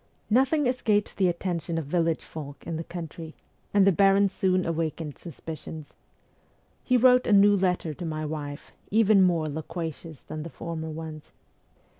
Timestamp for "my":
8.05-8.25